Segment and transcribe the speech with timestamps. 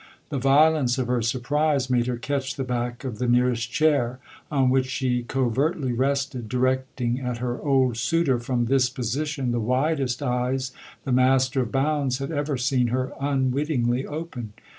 [0.29, 4.17] The violence of her surprise made her catch the back of the nearest chair,
[4.51, 10.23] on which she covertly rested, directing at her old suitor from this position the widest
[10.23, 10.71] eyes
[11.03, 14.53] the master of Bounds had ever seen her unwittingly open.